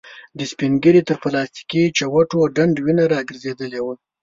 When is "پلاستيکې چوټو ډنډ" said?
1.23-2.75